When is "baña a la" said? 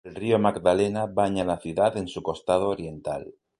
1.05-1.59